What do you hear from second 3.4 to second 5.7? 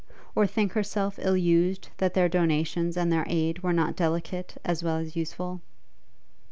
were not delicate as well as useful?